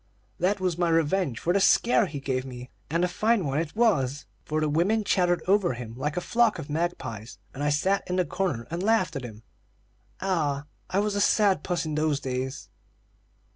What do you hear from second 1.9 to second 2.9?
he gave me,